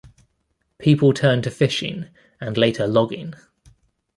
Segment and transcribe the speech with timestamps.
[0.79, 2.07] People turned to fishing,
[2.39, 3.35] and later logging.